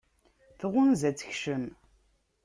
Tɣunza 0.59 1.05
ad 1.09 1.15
tekcem. 1.17 1.65